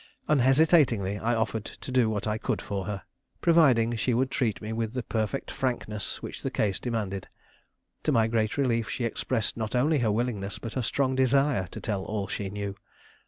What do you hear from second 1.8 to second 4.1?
do what I could for her, providing